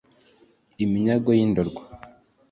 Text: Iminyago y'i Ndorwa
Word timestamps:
Iminyago 0.83 1.29
y'i 1.37 1.45
Ndorwa 1.51 1.81